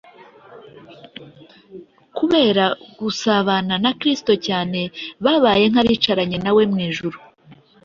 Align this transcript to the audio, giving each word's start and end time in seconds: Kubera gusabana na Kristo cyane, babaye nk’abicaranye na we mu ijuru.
Kubera 2.17 2.65
gusabana 2.99 3.73
na 3.83 3.91
Kristo 3.99 4.33
cyane, 4.47 4.79
babaye 5.25 5.65
nk’abicaranye 5.71 6.37
na 6.43 6.51
we 6.55 6.63
mu 6.71 6.77
ijuru. 6.89 7.17